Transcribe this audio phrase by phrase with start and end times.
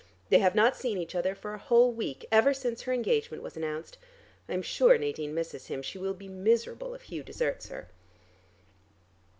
[0.29, 3.55] They have not seen each other for a whole week, ever since her engagement was
[3.55, 3.99] announced.
[4.49, 7.87] I am sure Nadine misses him; she will be miserable if Hugh deserts her."